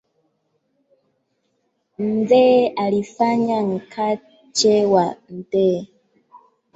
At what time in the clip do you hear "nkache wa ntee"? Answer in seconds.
3.71-5.81